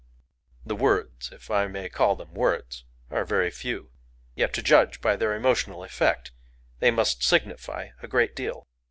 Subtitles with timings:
[0.65, 3.91] The words—(if I may call them words)—are very few;
[4.33, 6.31] yet, to judge by their emotional effect,
[6.79, 8.65] they must signify a great deal.